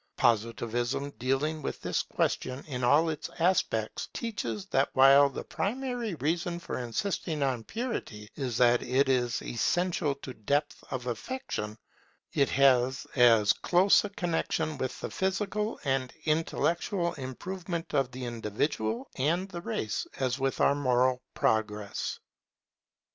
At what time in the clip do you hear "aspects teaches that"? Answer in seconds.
3.37-4.89